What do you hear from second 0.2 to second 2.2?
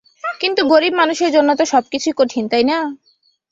কিন্তু গরিব মানুষের জন্য তো সবকিছুই